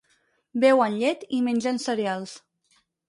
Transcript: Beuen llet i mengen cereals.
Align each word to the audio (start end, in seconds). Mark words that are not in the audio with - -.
Beuen 0.63 0.95
llet 1.03 1.25
i 1.41 1.41
mengen 1.49 1.81
cereals. 1.85 2.35